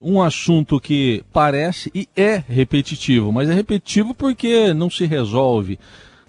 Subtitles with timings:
[0.00, 5.78] um assunto que parece e é repetitivo, mas é repetitivo porque não se resolve.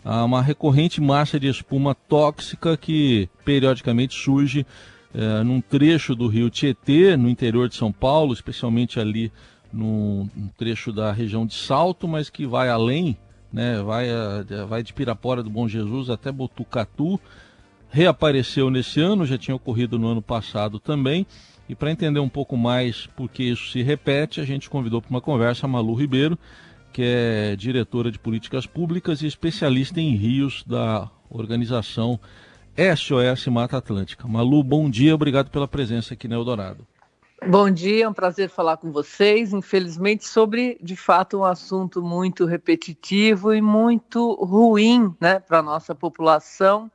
[0.04, 4.66] Há uma recorrente massa de espuma tóxica que periodicamente surge
[5.14, 9.32] é, num trecho do rio Tietê, no interior de São Paulo, especialmente ali
[9.72, 13.18] no, no trecho da região de Salto, mas que vai além,
[13.52, 14.08] né, vai,
[14.68, 17.20] vai de Pirapora do Bom Jesus até Botucatu.
[17.90, 21.26] Reapareceu nesse ano, já tinha ocorrido no ano passado também
[21.70, 25.10] e para entender um pouco mais por que isso se repete, a gente convidou para
[25.10, 26.38] uma conversa a Malu Ribeiro,
[26.94, 32.20] que é diretora de políticas públicas e especialista em rios da organização
[32.78, 34.28] SOS Mata Atlântica.
[34.28, 36.88] Malu, bom dia, obrigado pela presença aqui no Eldorado.
[37.46, 39.54] Bom dia, é um prazer falar com vocês.
[39.54, 45.94] Infelizmente, sobre de fato um assunto muito repetitivo e muito ruim né, para a nossa
[45.94, 46.90] população,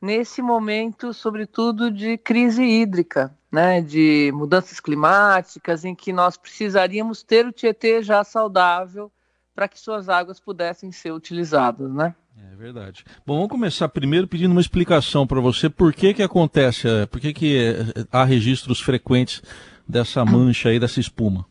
[0.00, 7.46] nesse momento, sobretudo, de crise hídrica né, de mudanças climáticas, em que nós precisaríamos ter
[7.46, 9.10] o Tietê já saudável
[9.54, 12.14] para que suas águas pudessem ser utilizadas, né?
[12.52, 13.04] É verdade.
[13.26, 17.20] Bom, vamos começar primeiro pedindo uma explicação para você por que que acontece, eh, por
[17.20, 19.42] que que eh, há registros frequentes
[19.88, 21.44] dessa mancha aí, dessa espuma.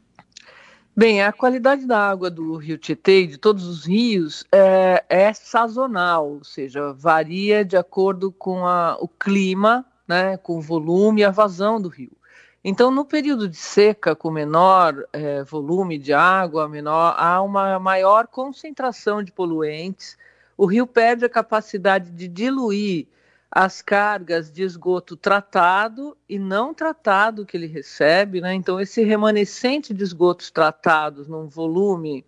[0.99, 5.31] Bem, a qualidade da água do rio Tietê e de todos os rios é, é
[5.31, 11.23] sazonal, ou seja, varia de acordo com a, o clima né, com o volume e
[11.23, 12.17] a vazão do rio.
[12.63, 18.25] Então, no período de seca, com menor é, volume de água, menor, há uma maior
[18.25, 20.17] concentração de poluentes.
[20.57, 23.05] O rio perde a capacidade de diluir
[23.51, 28.41] as cargas de esgoto tratado e não tratado que ele recebe.
[28.41, 28.53] Né?
[28.53, 32.25] Então, esse remanescente de esgotos tratados num volume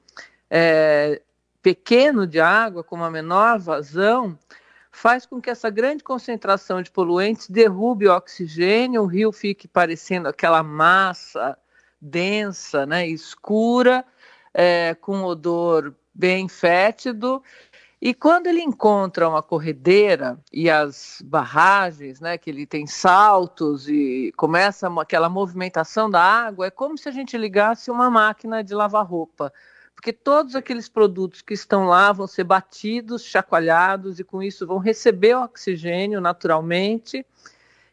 [0.50, 1.22] é,
[1.62, 4.38] pequeno de água, com uma menor vazão,
[4.92, 10.28] faz com que essa grande concentração de poluentes derrube o oxigênio, o rio fique parecendo
[10.28, 11.58] aquela massa
[12.02, 14.06] densa, né, escura,
[14.54, 17.44] é, com odor bem fétido.
[18.02, 24.32] E quando ele encontra uma corredeira e as barragens, né, que ele tem saltos e
[24.38, 29.06] começa aquela movimentação da água, é como se a gente ligasse uma máquina de lavar
[29.06, 29.52] roupa
[30.00, 34.78] porque todos aqueles produtos que estão lá vão ser batidos, chacoalhados e com isso vão
[34.78, 37.26] receber oxigênio naturalmente.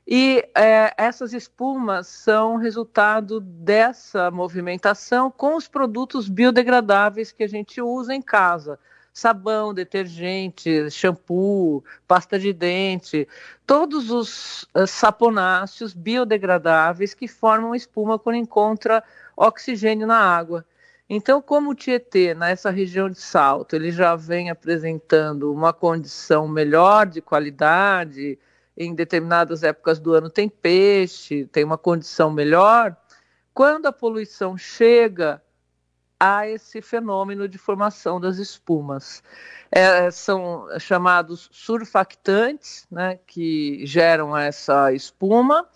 [0.06, 7.82] E é, essas espumas são resultado dessa movimentação com os produtos biodegradáveis que a gente
[7.82, 8.78] usa em casa.
[9.16, 13.26] Sabão, detergente, shampoo, pasta de dente,
[13.66, 19.02] todos os uh, saponáceos biodegradáveis que formam espuma quando encontra
[19.34, 20.66] oxigênio na água.
[21.08, 27.06] Então, como o Tietê, nessa região de Salto, ele já vem apresentando uma condição melhor
[27.06, 28.38] de qualidade,
[28.76, 32.94] em determinadas épocas do ano tem peixe, tem uma condição melhor,
[33.54, 35.40] quando a poluição chega
[36.18, 39.22] a esse fenômeno de formação das espumas.
[39.70, 45.66] É, são chamados surfactantes, né, que geram essa espuma,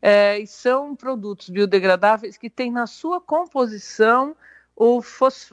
[0.00, 4.36] é, e são produtos biodegradáveis que têm na sua composição
[4.76, 5.00] o,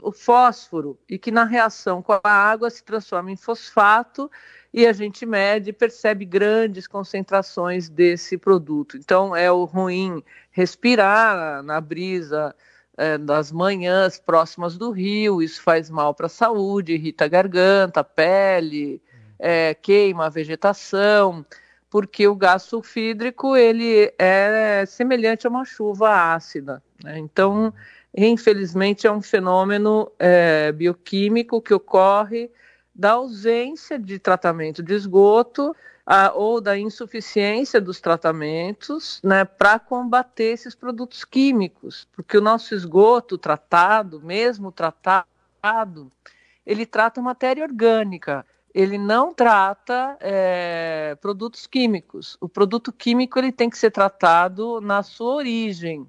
[0.02, 4.30] o fósforo e que na reação com a água se transforma em fosfato
[4.74, 8.98] e a gente mede e percebe grandes concentrações desse produto.
[8.98, 10.22] Então é o ruim
[10.52, 12.54] respirar na brisa
[12.98, 18.02] é, das manhãs próximas do rio, isso faz mal para a saúde, irrita a garganta,
[18.02, 19.02] a pele,
[19.40, 21.46] é, queima a vegetação,
[21.90, 26.82] porque o gás sulfídrico ele é semelhante a uma chuva ácida.
[27.04, 27.20] Né?
[27.20, 27.74] Então
[28.16, 32.52] infelizmente, é um fenômeno é, bioquímico que ocorre
[32.94, 40.52] da ausência de tratamento de esgoto a, ou da insuficiência dos tratamentos né, para combater
[40.54, 46.12] esses produtos químicos, porque o nosso esgoto tratado, mesmo tratado,
[46.66, 52.38] ele trata matéria orgânica, ele não trata é, produtos químicos.
[52.42, 56.08] O produto químico ele tem que ser tratado na sua origem.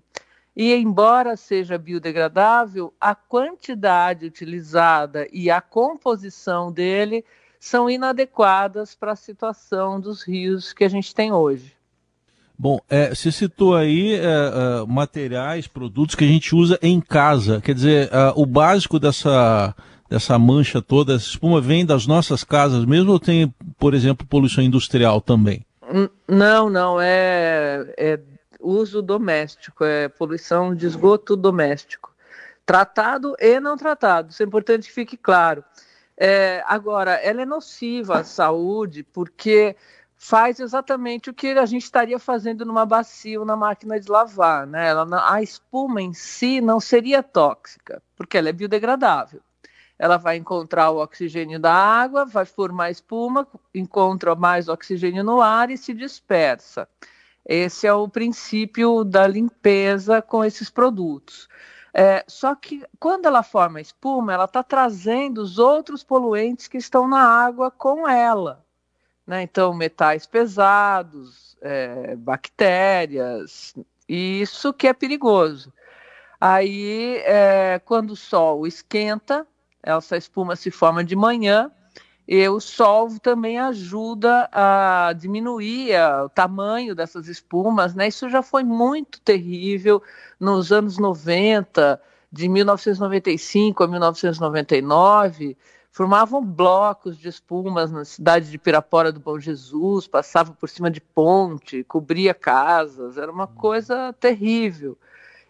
[0.57, 7.25] E, embora seja biodegradável, a quantidade utilizada e a composição dele
[7.59, 11.75] são inadequadas para a situação dos rios que a gente tem hoje.
[12.57, 17.61] Bom, é, você citou aí é, é, materiais, produtos que a gente usa em casa.
[17.61, 19.75] Quer dizer, é, o básico dessa,
[20.09, 24.63] dessa mancha toda, essa espuma, vem das nossas casas mesmo ou tem, por exemplo, poluição
[24.63, 25.67] industrial também?
[26.29, 28.21] Não, não, é, é
[28.67, 32.15] uso doméstico, é poluição de esgoto doméstico.
[32.65, 35.63] Tratado e não tratado, isso é importante que fique claro.
[36.17, 39.77] É, agora, ela é nociva à saúde porque
[40.17, 44.67] faz exatamente o que a gente estaria fazendo numa bacia ou na máquina de lavar.
[44.67, 44.89] Né?
[44.89, 49.41] Ela, a espuma em si não seria tóxica, porque ela é biodegradável.
[49.99, 55.71] Ela vai encontrar o oxigênio da água, vai formar espuma, encontra mais oxigênio no ar
[55.71, 56.89] e se dispersa.
[57.45, 61.49] Esse é o princípio da limpeza com esses produtos.
[61.93, 67.07] É, só que quando ela forma espuma, ela está trazendo os outros poluentes que estão
[67.07, 68.65] na água com ela.
[69.27, 69.43] Né?
[69.43, 73.75] Então, metais pesados, é, bactérias,
[74.09, 75.73] isso que é perigoso.
[76.41, 79.47] Aí, é, quando o sol esquenta,
[79.83, 81.71] essa espuma se forma de manhã,
[82.27, 88.09] e o sol também ajuda a diminuir a, o tamanho dessas espumas, né?
[88.09, 90.03] Isso já foi muito terrível
[90.41, 92.01] nos anos 90,
[92.33, 95.57] de 1995 a 1999
[95.95, 101.01] formavam blocos de espumas na cidade de Pirapora do Bom Jesus, passavam por cima de
[101.01, 104.99] ponte, cobria casas, era uma coisa terrível.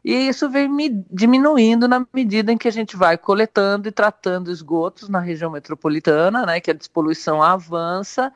[0.04, 0.68] E isso vem
[1.10, 6.44] diminuindo na medida em que a gente vai coletando e tratando esgotos na região metropolitana,
[6.44, 8.30] né, que a despoluição avança,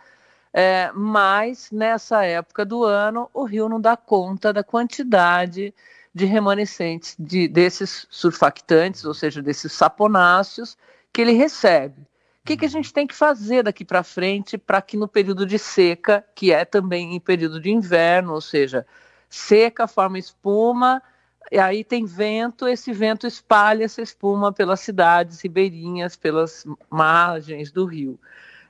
[0.50, 5.74] é, mas nessa época do ano o rio não dá conta da quantidade
[6.14, 10.76] de remanescentes de, desses surfactantes, ou seja, desses saponáceos,
[11.12, 12.00] que ele recebe.
[12.00, 15.44] O que, que a gente tem que fazer daqui para frente para que no período
[15.44, 18.86] de seca, que é também em período de inverno, ou seja,
[19.28, 21.02] seca forma espuma,
[21.50, 27.84] e aí tem vento, esse vento espalha essa espuma pelas cidades ribeirinhas, pelas margens do
[27.84, 28.18] rio.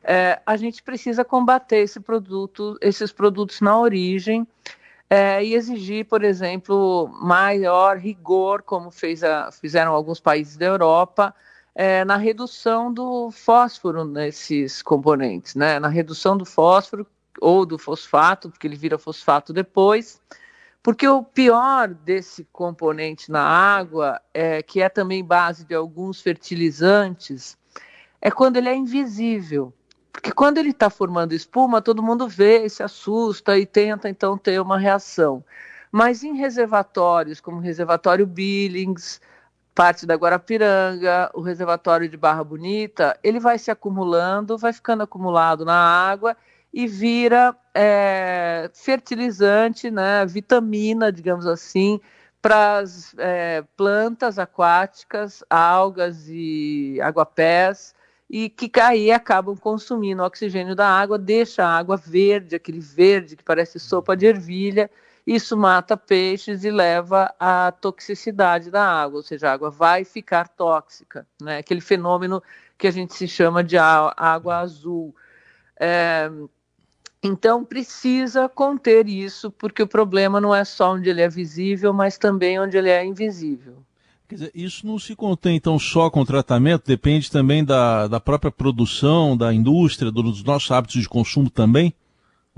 [0.02, 4.46] É, a gente precisa combater esse produto, esses produtos na origem
[5.10, 11.34] é, e exigir, por exemplo, maior rigor, como a, fizeram alguns países da Europa,
[11.74, 15.78] é, na redução do fósforo nesses componentes, né?
[15.78, 17.06] na redução do fósforo
[17.40, 20.20] ou do fosfato, porque ele vira fosfato depois.
[20.82, 27.58] Porque o pior desse componente na água, é, que é também base de alguns fertilizantes,
[28.20, 29.72] é quando ele é invisível.
[30.12, 34.60] Porque quando ele está formando espuma, todo mundo vê, se assusta e tenta então ter
[34.60, 35.44] uma reação.
[35.92, 39.20] Mas em reservatórios, como o reservatório Billings,
[39.74, 45.64] parte da Guarapiranga, o reservatório de Barra Bonita, ele vai se acumulando, vai ficando acumulado
[45.64, 46.36] na água
[46.72, 52.00] e vira é, fertilizante, né, vitamina, digamos assim,
[52.40, 57.94] para as é, plantas aquáticas, algas e aguapés,
[58.30, 63.36] e que aí acabam consumindo o oxigênio da água, deixa a água verde, aquele verde
[63.36, 64.90] que parece sopa de ervilha,
[65.26, 70.48] isso mata peixes e leva à toxicidade da água, ou seja, a água vai ficar
[70.48, 71.58] tóxica, né?
[71.58, 72.42] aquele fenômeno
[72.78, 75.14] que a gente se chama de água azul.
[75.78, 76.30] É,
[77.22, 82.16] então, precisa conter isso, porque o problema não é só onde ele é visível, mas
[82.16, 83.82] também onde ele é invisível.
[84.28, 88.20] Quer dizer, isso não se contém então só com o tratamento, depende também da, da
[88.20, 91.94] própria produção, da indústria, dos nossos hábitos de consumo também?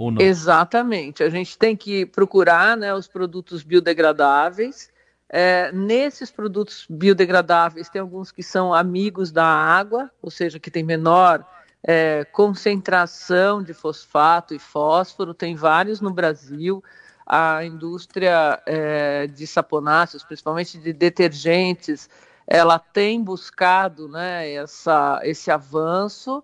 [0.00, 0.22] ou não?
[0.22, 1.22] Exatamente.
[1.22, 4.90] A gente tem que procurar né, os produtos biodegradáveis.
[5.28, 10.82] É, nesses produtos biodegradáveis, tem alguns que são amigos da água, ou seja, que tem
[10.82, 11.46] menor
[11.82, 16.82] é, concentração de fosfato e fósforo, tem vários no Brasil.
[17.26, 22.08] A indústria é, de saponáceos, principalmente de detergentes,
[22.46, 26.42] ela tem buscado né, essa, esse avanço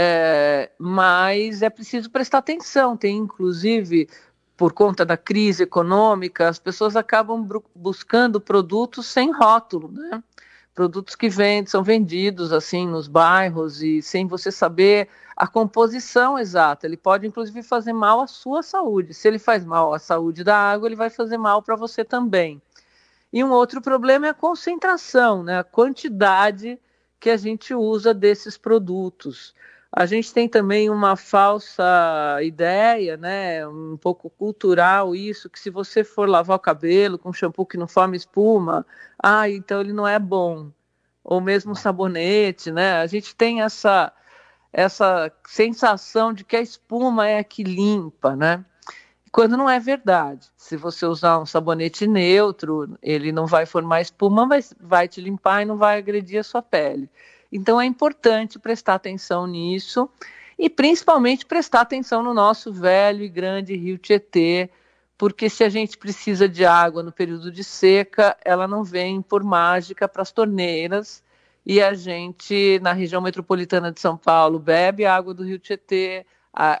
[0.00, 2.96] é, mas é preciso prestar atenção.
[2.96, 4.08] Tem, inclusive,
[4.56, 10.22] por conta da crise econômica, as pessoas acabam buscando produtos sem rótulo, né?
[10.78, 16.86] Produtos que vendem, são vendidos assim nos bairros e sem você saber a composição exata.
[16.86, 19.12] Ele pode, inclusive, fazer mal à sua saúde.
[19.12, 22.62] Se ele faz mal à saúde da água, ele vai fazer mal para você também.
[23.32, 25.58] E um outro problema é a concentração, né?
[25.58, 26.78] a quantidade
[27.18, 29.56] que a gente usa desses produtos.
[29.90, 31.82] A gente tem também uma falsa
[32.42, 37.64] ideia, né, um pouco cultural isso, que se você for lavar o cabelo com shampoo
[37.66, 38.86] que não forma espuma,
[39.22, 40.70] ah, então ele não é bom.
[41.24, 43.00] Ou mesmo sabonete, né?
[43.00, 44.12] A gente tem essa
[44.72, 48.64] essa sensação de que a espuma é a que limpa, né?
[49.32, 50.48] Quando não é verdade.
[50.56, 55.62] Se você usar um sabonete neutro, ele não vai formar espuma, mas vai te limpar
[55.62, 57.10] e não vai agredir a sua pele.
[57.50, 60.08] Então é importante prestar atenção nisso
[60.58, 64.70] e principalmente prestar atenção no nosso velho e grande rio Tietê,
[65.16, 69.42] porque se a gente precisa de água no período de seca, ela não vem por
[69.42, 71.22] mágica para as torneiras.
[71.64, 76.80] E a gente, na região metropolitana de São Paulo, bebe água do rio Tietê, a,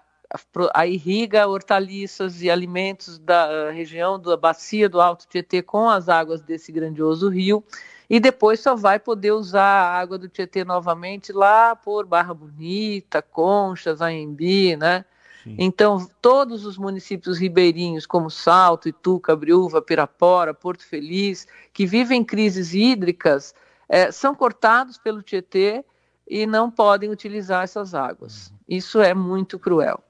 [0.74, 6.42] a irriga hortaliças e alimentos da região da bacia do Alto Tietê com as águas
[6.42, 7.64] desse grandioso rio
[8.10, 13.20] e depois só vai poder usar a água do Tietê novamente lá por Barra Bonita,
[13.20, 15.04] Conchas, Aembi, né?
[15.44, 15.56] Sim.
[15.58, 22.74] Então, todos os municípios ribeirinhos, como Salto, Itu, Cabriúva, Pirapora, Porto Feliz, que vivem crises
[22.74, 23.54] hídricas,
[23.88, 25.84] é, são cortados pelo Tietê
[26.26, 28.48] e não podem utilizar essas águas.
[28.48, 28.56] Uhum.
[28.68, 30.02] Isso é muito cruel.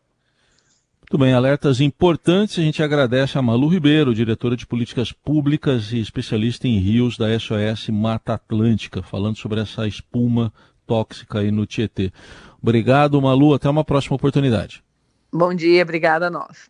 [1.10, 2.58] Muito bem, alertas importantes.
[2.58, 7.28] A gente agradece a Malu Ribeiro, diretora de políticas públicas e especialista em rios da
[7.40, 10.52] SOS Mata Atlântica, falando sobre essa espuma
[10.86, 12.12] tóxica aí no Tietê.
[12.60, 13.54] Obrigado, Malu.
[13.54, 14.84] Até uma próxima oportunidade.
[15.32, 16.68] Bom dia, obrigada a nós.